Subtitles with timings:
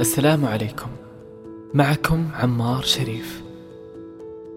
[0.00, 0.90] السلام عليكم.
[1.74, 3.42] معكم عمار شريف.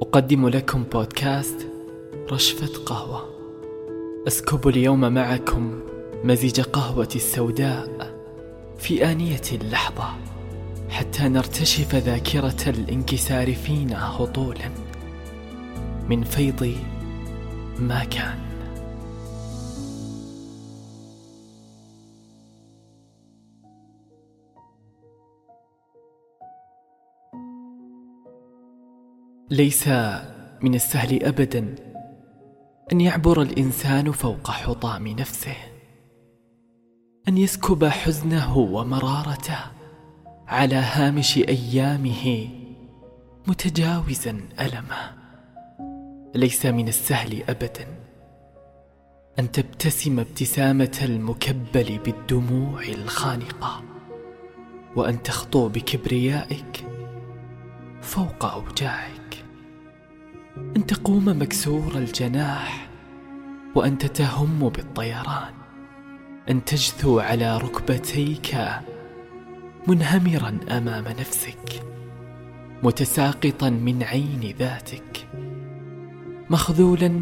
[0.02, 1.68] أقدم لكم بودكاست
[2.32, 3.30] رشفة قهوة.
[4.28, 5.80] أسكب اليوم معكم
[6.24, 8.16] مزيج قهوة السوداء
[8.78, 10.10] في آنية اللحظة
[10.90, 14.72] حتى نرتشف ذاكرة الانكسار فينا هطولا.
[16.10, 16.74] من فيض
[17.80, 18.49] ما كان.
[29.52, 29.88] ليس
[30.62, 31.76] من السهل ابدا
[32.92, 35.56] أن يعبر الإنسان فوق حطام نفسه
[37.28, 39.60] أن يسكب حزنه ومرارته
[40.48, 42.50] على هامش أيامه
[43.48, 45.14] متجاوزا ألمه.
[46.36, 47.88] ليس من السهل ابدا
[49.40, 53.84] أن تبتسم ابتسامة المكبل بالدموع الخانقة
[54.96, 56.86] وأن تخطو بكبريائك
[58.02, 59.19] فوق أوجاعك.
[60.78, 62.90] أن تقوم مكسور الجناح
[63.76, 65.54] وانت تهم بالطيران
[66.50, 68.58] أن تجثو على ركبتيك
[69.88, 71.84] منهمرا أمام نفسك
[72.84, 75.28] متساقطا من عين ذاتك
[76.50, 77.22] مخذولا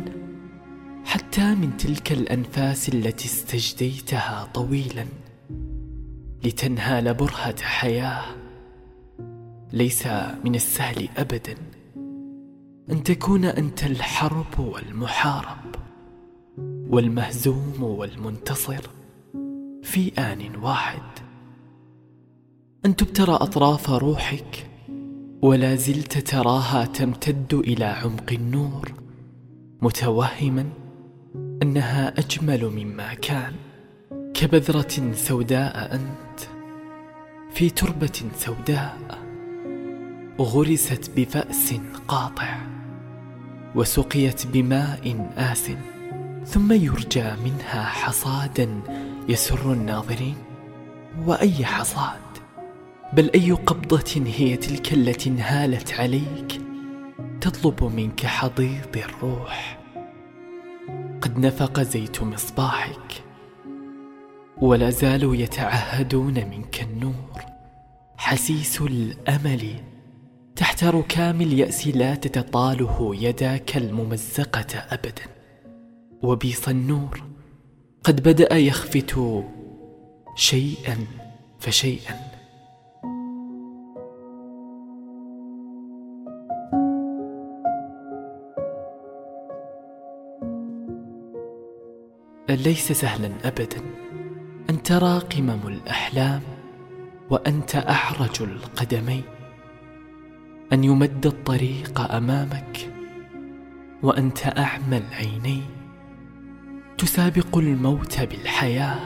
[1.05, 5.05] حتى من تلك الأنفاس التي استجديتها طويلا
[6.43, 8.23] لتنهال برهة حياة
[9.73, 10.07] ليس
[10.45, 11.55] من السهل ابدا.
[12.91, 15.75] أن تكون أنت الحرب والمحارب
[16.89, 18.89] والمهزوم والمنتصر
[19.83, 21.01] في آن واحد.
[22.85, 24.69] أن تبتر أطراف روحك
[25.41, 28.91] ولا زلت تراها تمتد إلى عمق النور
[29.81, 30.69] متوهما
[31.35, 33.53] أنها أجمل مما كان.
[34.33, 36.39] كبذرة سوداء أنت
[37.53, 38.97] في تربة سوداء
[40.39, 41.73] غرست بفأس
[42.07, 42.76] قاطع.
[43.75, 45.71] وسقيت بماء آس
[46.45, 48.81] ثم يرجى منها حصادا
[49.29, 50.35] يسر الناظرين.
[51.25, 52.19] وأي حصاد؟
[53.13, 56.61] بل أي قبضة هي تلك التي انهالت عليك؟
[57.41, 59.79] تطلب منك حضيض الروح.
[61.21, 63.23] قد نفق زيت مصباحك
[64.57, 67.41] ولا زالوا يتعهدون منك النور.
[68.17, 69.69] حسيس الأمل
[70.57, 75.23] تحت ركام الياس لا تتطاله يداك الممزقة أبدا.
[76.23, 77.23] وبيص النور
[78.03, 79.43] قد بدأ يخفت
[80.35, 80.97] شيئا
[81.59, 82.15] فشيئا.
[92.49, 93.81] ليس سهلا ابدا
[94.69, 96.41] أن ترى قمم الأحلام
[97.29, 99.36] وأنت أعرج القدمين؟
[100.73, 102.93] أن يمد الطريق أمامك
[104.03, 105.65] وأنت أعمى العينين.
[106.97, 108.99] تسابق الموت بالحياة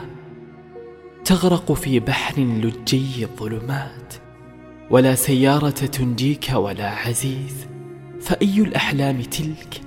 [1.24, 4.14] تغرق في بحر لجي الظلمات.
[4.90, 7.66] ولا سيارة تنجيك ولا عزيز
[8.20, 9.80] فأي الأحلام تلك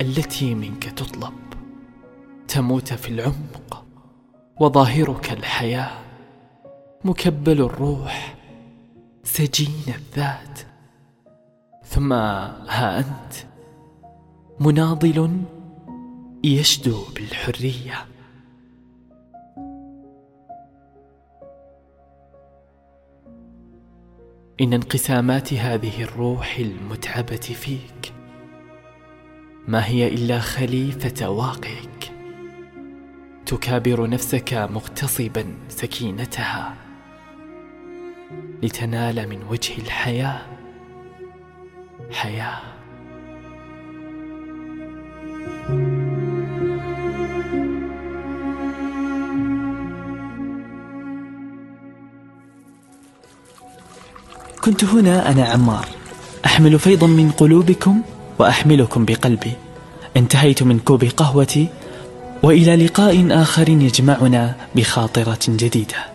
[0.00, 1.34] التي منك تطلب؟
[2.48, 3.84] تموت في العمق
[4.60, 5.98] وظاهرك الحياة.
[7.04, 8.34] مكبل الروح
[9.24, 10.71] سجين الذات.
[11.92, 13.34] ثم ها أنت
[14.60, 15.42] مناضل
[16.44, 18.06] يشدو بالحرية.
[24.60, 28.12] إن انقسامات هذه الروح المتعبة فيك
[29.68, 32.12] ما هي إلا خليفة واقعك.
[33.46, 36.74] تكابر نفسك مغتصبا سكينتها
[38.62, 40.61] لتنال من وجه الحياة.
[42.12, 42.58] حياة.
[54.64, 55.88] كنت هنا أنا عمار.
[56.46, 58.02] أحمل فيضا من قلوبكم
[58.38, 59.52] وأحملكم بقلبي.
[60.16, 61.68] انتهيت من كوب قهوتي
[62.42, 66.11] وإلى لقاء آخر يجمعنا بخاطرة جديدة.